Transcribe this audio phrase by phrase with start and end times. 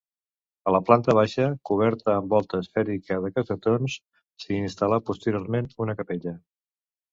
[0.69, 3.99] A la planta baixa, coberta amb volta esfèrica de cassetons,
[4.45, 6.37] s'hi instal·là posteriorment una capella.